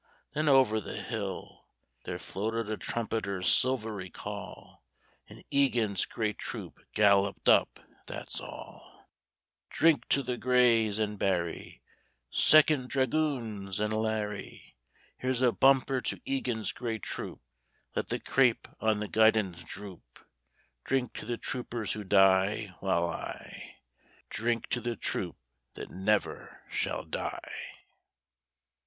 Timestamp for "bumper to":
15.51-16.19